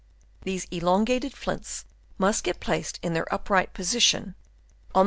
These 0.41 0.65
elongated 0.71 1.37
flints 1.37 1.85
must 2.17 2.43
get 2.43 2.59
placed 2.59 2.97
in 3.03 3.13
their 3.13 3.31
upright 3.31 3.75
position, 3.75 4.33
Chap. 4.95 4.99